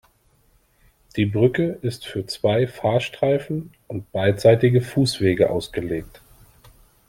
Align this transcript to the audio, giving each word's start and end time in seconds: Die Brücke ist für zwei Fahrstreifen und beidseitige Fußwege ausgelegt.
Die 1.15 1.27
Brücke 1.27 1.77
ist 1.83 2.07
für 2.07 2.25
zwei 2.25 2.65
Fahrstreifen 2.65 3.71
und 3.87 4.11
beidseitige 4.11 4.81
Fußwege 4.81 5.51
ausgelegt. 5.51 6.23